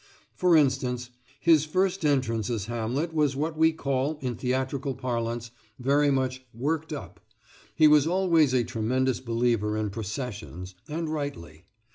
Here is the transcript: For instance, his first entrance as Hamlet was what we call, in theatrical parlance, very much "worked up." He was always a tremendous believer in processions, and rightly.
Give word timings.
For 0.33 0.57
instance, 0.57 1.11
his 1.39 1.63
first 1.63 2.03
entrance 2.03 2.49
as 2.49 2.65
Hamlet 2.65 3.13
was 3.13 3.35
what 3.35 3.55
we 3.55 3.71
call, 3.71 4.17
in 4.19 4.35
theatrical 4.35 4.95
parlance, 4.95 5.51
very 5.77 6.09
much 6.09 6.43
"worked 6.55 6.91
up." 6.91 7.19
He 7.75 7.87
was 7.87 8.07
always 8.07 8.51
a 8.51 8.63
tremendous 8.63 9.19
believer 9.19 9.77
in 9.77 9.91
processions, 9.91 10.73
and 10.87 11.07
rightly. 11.07 11.65